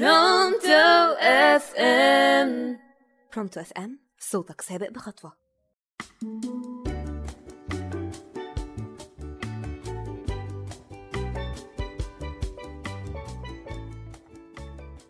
[0.00, 2.78] Pronto FM.
[3.34, 5.32] Pronto FM صوتك سابق بخطوة.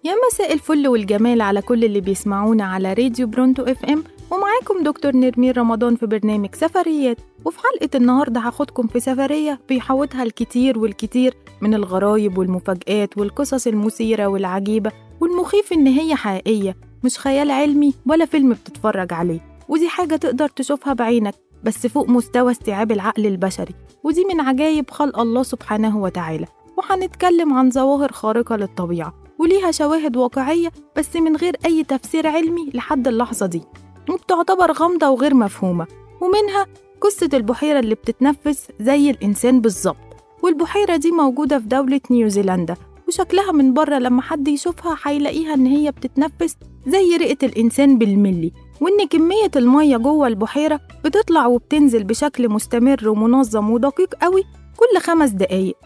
[0.04, 4.04] يا مساء الفل والجمال على كل اللي بيسمعونا على راديو Pronto FM.
[4.30, 7.18] ومعاكم دكتور نرمين رمضان في برنامج سفريات.
[7.44, 14.92] وفي حلقة النهاردة هاخدكم في سفرية بيحوطها الكتير والكتير من الغرايب والمفاجآت والقصص المثيرة والعجيبة
[15.20, 19.40] والمخيف إن هي حقيقية مش خيال علمي ولا فيلم بتتفرج عليه.
[19.68, 21.34] ودي حاجة تقدر تشوفها بعينك
[21.64, 23.74] بس فوق مستوى استيعاب العقل البشري.
[24.04, 26.46] ودي من عجايب خلق الله سبحانه وتعالى.
[26.78, 33.08] وهنتكلم عن ظواهر خارقة للطبيعة وليها شواهد واقعية بس من غير أي تفسير علمي لحد
[33.08, 33.62] اللحظة دي.
[34.10, 35.86] وبتعتبر غامضة وغير مفهومة
[36.20, 36.66] ومنها
[37.04, 39.96] قصة البحيرة اللي بتتنفس زي الإنسان بالظبط.
[40.42, 42.74] والبحيرة دي موجودة في دولة نيوزيلندا
[43.08, 48.52] وشكلها من بره لما حد يشوفها هيلاقيها إن هي بتتنفس زي رئة الإنسان بالملي.
[48.80, 54.44] وإن كمية المية جوه البحيرة بتطلع وبتنزل بشكل مستمر ومنظم ودقيق قوي
[54.76, 55.76] كل خمس دقايق.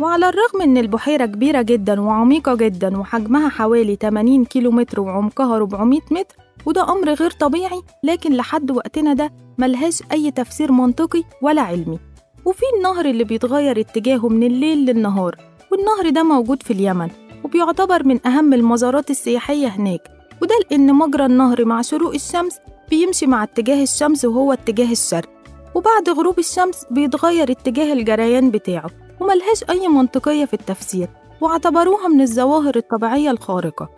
[0.00, 6.00] وعلى الرغم إن البحيرة كبيرة جدا وعميقة جدا وحجمها حوالي 80 كيلو متر وعمقها 400
[6.10, 11.98] متر وده أمر غير طبيعي لكن لحد وقتنا ده ملهاش أي تفسير منطقي ولا علمي.
[12.44, 15.36] وفي النهر اللي بيتغير اتجاهه من الليل للنهار
[15.72, 17.08] والنهر ده موجود في اليمن
[17.44, 20.00] وبيعتبر من أهم المزارات السياحية هناك.
[20.42, 22.58] وده لأن مجرى النهر مع شروق الشمس
[22.90, 25.28] بيمشي مع اتجاه الشمس وهو اتجاه الشرق.
[25.74, 28.90] وبعد غروب الشمس بيتغير اتجاه الجريان بتاعه
[29.20, 31.08] وملهاش أي منطقية في التفسير
[31.40, 33.88] واعتبروها من الظواهر الطبيعية الخارقة.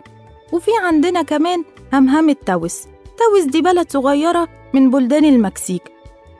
[0.53, 2.83] وفي عندنا كمان همهمة تاوس
[3.17, 5.81] تاوس دي بلد صغيرة من بلدان المكسيك.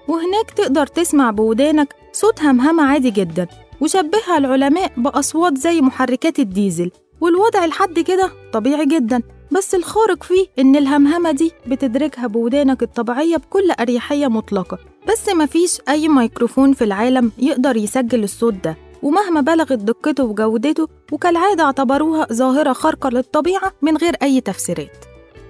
[0.08, 3.48] وهناك تقدر تسمع بودانك صوت همهمة عادي جدا
[3.82, 6.92] وشبهها العلماء بأصوات زي محركات الديزل.
[7.22, 13.72] والوضع لحد كده طبيعي جدا بس الخارق فيه إن الهمهمة دي بتدركها بودانك الطبيعية بكل
[13.80, 14.78] أريحية مطلقة.
[15.10, 18.78] بس مفيش أي ميكروفون في العالم يقدر يسجل الصوت ده.
[19.04, 25.06] ومهما بلغت دقته وجودته وكالعادة اعتبروها ظاهرة خارقة للطبيعة من غير أي تفسيرات.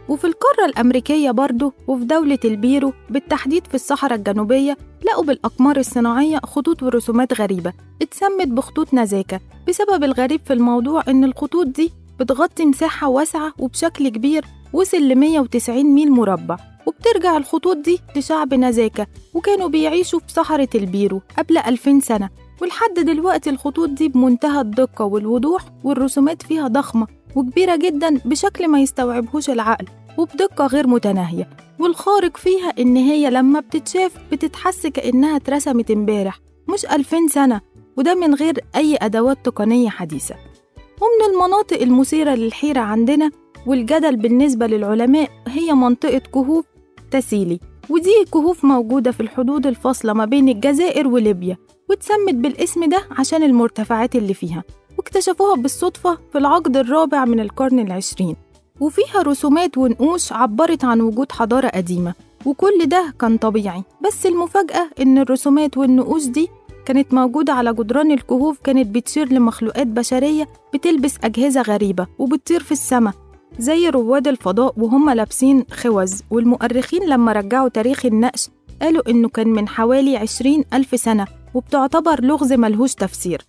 [0.09, 6.83] وفي القارة الأمريكية برضه وفي دولة البيرو بالتحديد في الصحراء الجنوبية لقوا بالأقمار الصناعية خطوط
[6.83, 13.53] ورسومات غريبة اتسمت بخطوط نزاكة بسبب الغريب في الموضوع إن الخطوط دي بتغطي مساحة واسعة
[13.59, 20.33] وبشكل كبير وصل ل 190 ميل مربع وبترجع الخطوط دي لشعب نزاكة وكانوا بيعيشوا في
[20.33, 22.29] صحراء البيرو قبل 2000 سنة.
[22.61, 29.49] ولحد دلوقتي الخطوط دي بمنتهى الدقة والوضوح والرسومات فيها ضخمة وكبيرة جدا بشكل ما يستوعبهوش
[29.49, 29.85] العقل
[30.17, 31.49] وبدقة غير متناهية.
[31.79, 36.39] والخارق فيها إن هي لما بتتشاف بتتحس كأنها اترسمت امبارح
[36.73, 37.61] مش ألفين سنة
[37.97, 40.35] وده من غير أي أدوات تقنية حديثة.
[41.01, 43.31] ومن المناطق المثيرة للحيرة عندنا
[43.67, 46.65] والجدل بالنسبة للعلماء هي منطقة كهوف
[47.11, 47.59] تسيلي
[47.89, 51.57] ودي كهوف موجودة في الحدود الفاصلة ما بين الجزائر وليبيا.
[51.89, 54.63] واتسمت بالاسم ده عشان المرتفعات اللي فيها
[54.97, 58.35] واكتشفوها بالصدفة في العقد الرابع من القرن العشرين.
[58.79, 62.13] وفيها رسومات ونقوش عبرت عن وجود حضارة قديمة
[62.45, 63.83] وكل ده كان طبيعي.
[64.07, 66.47] بس المفاجأة إن الرسومات والنقوش دي
[66.85, 73.13] كانت موجودة على جدران الكهوف كانت بتشير لمخلوقات بشرية بتلبس أجهزة غريبة وبتطير في السماء
[73.59, 76.13] زي رواد الفضاء وهم لابسين خوذ.
[76.31, 78.49] والمؤرخين لما رجعوا تاريخ النقش
[78.81, 81.27] قالوا إنه كان من حوالي عشرين ألف سنة.
[81.53, 83.41] وبتعتبر لغز ملهوش تفسير.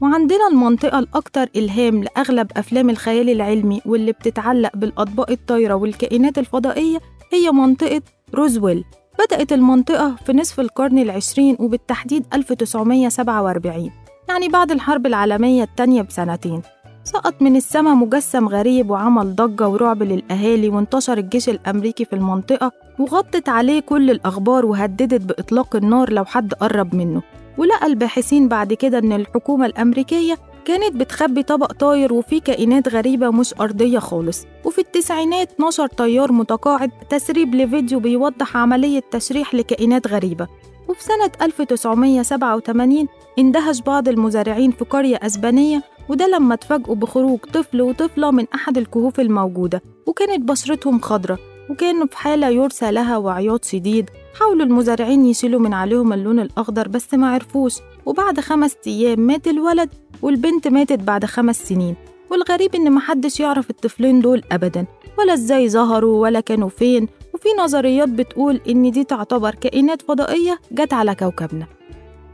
[0.00, 6.98] وعندنا المنطقة الأكثر إلهام لأغلب أفلام الخيال العلمي واللي بتتعلق بالأطباق الطايرة والكائنات الفضائية
[7.32, 8.02] هي منطقة
[8.34, 8.84] روزويل.
[9.18, 13.90] بدأت المنطقة في نصف القرن العشرين وبالتحديد 1947
[14.28, 16.62] يعني بعد الحرب العالمية التانية بسنتين.
[17.04, 23.48] سقط من السماء مجسم غريب وعمل ضجة ورعب للأهالي وانتشر الجيش الأمريكي في المنطقة وغطت
[23.48, 27.22] عليه كل الأخبار وهددت بإطلاق النار لو حد قرب منه.
[27.58, 33.54] ولقى الباحثين بعد كده إن الحكومة الأمريكية كانت بتخبي طبق طاير وفيه كائنات غريبة مش
[33.60, 34.46] أرضية خالص.
[34.64, 40.46] وفي التسعينات نشر طيار متقاعد تسريب لفيديو بيوضح عملية تشريح لكائنات غريبة.
[40.88, 43.06] وفي سنة 1987
[43.38, 49.20] اندهش بعض المزارعين في قرية أسبانية وده لما اتفاجئوا بخروج طفل وطفلة من أحد الكهوف
[49.20, 49.82] الموجودة.
[50.06, 51.38] وكانت بشرتهم خضرة
[51.70, 54.10] وكانوا في حالة يرثى لها وعياط شديد.
[54.38, 57.74] حاولوا المزارعين يشيلوا من عليهم اللون الأخضر بس ما عرفوش
[58.06, 59.88] وبعد خمس أيام مات الولد
[60.22, 61.96] والبنت ماتت بعد خمس سنين
[62.30, 64.86] والغريب إن محدش يعرف الطفلين دول أبدا
[65.18, 70.92] ولا إزاي ظهروا ولا كانوا فين وفي نظريات بتقول إن دي تعتبر كائنات فضائية جت
[70.92, 71.66] على كوكبنا.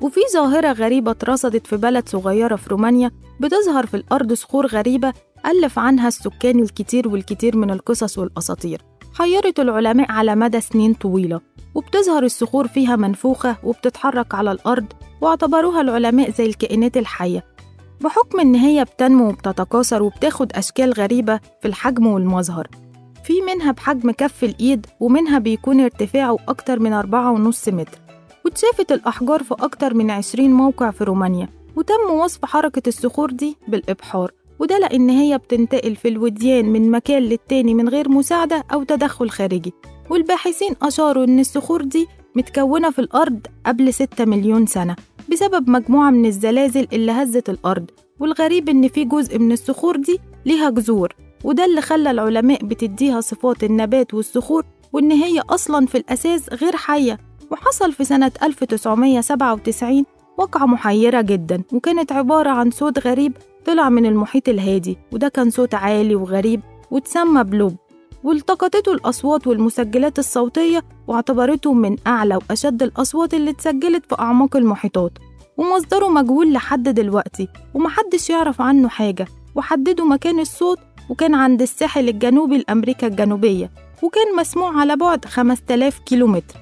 [0.00, 3.10] وفي ظاهرة غريبة اترصدت في بلد صغيرة في رومانيا
[3.40, 5.12] بتظهر في الأرض صخور غريبة
[5.46, 8.82] ألف عنها السكان الكتير والكتير من القصص والأساطير
[9.14, 11.40] حيرت العلماء على مدى سنين طويلة.
[11.74, 14.86] وبتظهر الصخور فيها منفوخة وبتتحرك على الأرض
[15.20, 17.44] واعتبروها العلماء زي الكائنات الحية.
[18.00, 22.69] بحكم إن هي بتنمو وبتتكاثر وبتاخد أشكال غريبة في الحجم والمظهر.
[23.24, 27.98] في منها بحجم كف الإيد ومنها بيكون ارتفاعه أكتر من أربعة ونص متر.
[28.44, 31.48] واتشافت الأحجار في أكتر من عشرين موقع في رومانيا.
[31.76, 34.32] وتم وصف حركة الصخور دي بالإبحار.
[34.58, 39.72] وده لأن هي بتنتقل في الوديان من مكان للتاني من غير مساعدة أو تدخل خارجي.
[40.12, 44.96] والباحثين أشاروا إن الصخور دي متكونة في الأرض قبل 6 مليون سنة
[45.32, 50.70] بسبب مجموعة من الزلازل اللي هزت الأرض والغريب إن في جزء من الصخور دي ليها
[50.70, 51.14] جذور
[51.44, 57.18] وده اللي خلى العلماء بتديها صفات النبات والصخور وإن هي أصلا في الأساس غير حية
[57.50, 60.04] وحصل في سنة 1997
[60.38, 63.32] وقعة محيرة جدا وكانت عبارة عن صوت غريب
[63.64, 66.60] طلع من المحيط الهادي وده كان صوت عالي وغريب
[66.90, 67.76] وتسمى بلوب.
[68.24, 75.12] والتقطته الأصوات والمسجلات الصوتية واعتبرته من أعلى وأشد الأصوات اللي اتسجلت في أعماق المحيطات.
[75.56, 79.26] ومصدره مجهول لحد دلوقتي ومحدش يعرف عنه حاجة.
[79.54, 80.78] وحددوا مكان الصوت
[81.08, 83.70] وكان عند الساحل الجنوبي لأمريكا الجنوبية.
[84.02, 86.54] وكان مسموع على بعد 5000 كيلومتر.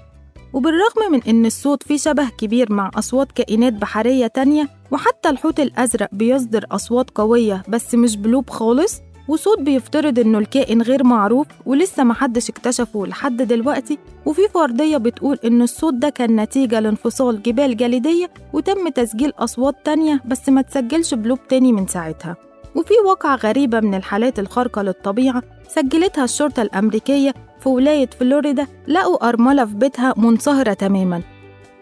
[0.53, 6.09] وبالرغم من إن الصوت فيه شبه كبير مع أصوات كائنات بحرية تانية وحتى الحوت الأزرق
[6.13, 12.51] بيصدر أصوات قوية بس مش بلوب خالص وصوت بيفترض إنه الكائن غير معروف ولسه محدش
[12.51, 18.89] اكتشفه لحد دلوقتي وفي فرضية بتقول إن الصوت ده كان نتيجة لانفصال جبال جليدية وتم
[18.89, 22.37] تسجيل أصوات تانية بس ما تسجلش بلوب تاني من ساعتها.
[22.77, 29.65] وفي واقعة غريبة من الحالات الخارقة للطبيعة سجلتها الشرطة الأمريكية في ولاية فلوريدا لقوا أرملة
[29.65, 31.23] في بيتها منصهرة تماما.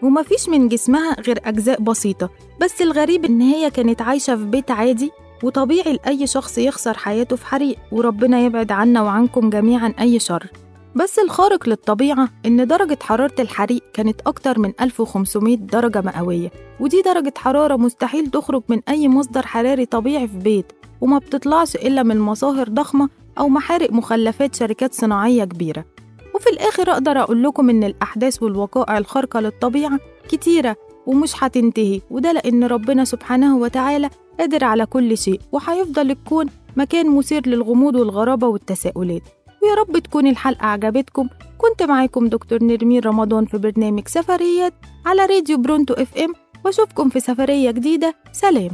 [0.01, 2.29] ومفيش من جسمها غير أجزاء بسيطة
[2.61, 5.11] بس الغريب إن هي كانت عايشة في بيت عادي
[5.43, 10.47] وطبيعي لأي شخص يخسر حياته في حريق وربنا يبعد عنا وعنكم جميعا أي شر.
[10.95, 17.33] بس الخارق للطبيعة إن درجة حرارة الحريق كانت أكتر من 1500 درجة مئوية ودي درجة
[17.37, 20.71] حرارة مستحيل تخرج من أي مصدر حراري طبيعي في بيت
[21.01, 23.09] وما بتطلعش إلا من مصاهر ضخمة
[23.39, 25.85] أو محارق مخلفات شركات صناعية كبيرة.
[26.35, 29.99] وفي الآخر أقدر أقول لكم إن الأحداث والوقائع الخارقة للطبيعة
[30.29, 30.75] كتيرة
[31.05, 34.09] ومش هتنتهي وده لأن ربنا سبحانه وتعالى
[34.39, 36.45] قادر على كل شيء وهيفضل الكون
[36.77, 39.21] مكان مثير للغموض والغرابة والتساؤلات.
[39.63, 41.27] ويا رب تكون الحلقة عجبتكم.
[41.57, 44.73] كنت معاكم دكتور نرمين رمضان في برنامج سفريات
[45.05, 46.33] على راديو برونتو إف إم.
[46.65, 48.15] وأشوفكم في سفرية جديدة.
[48.31, 48.71] سلام.